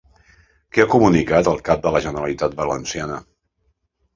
Què 0.77 0.81
ha 0.83 0.87
comunicat 0.93 1.49
el 1.53 1.61
cap 1.69 1.83
de 1.85 1.91
la 1.97 2.03
Generalitat 2.09 2.59
Valenciana? 2.63 3.21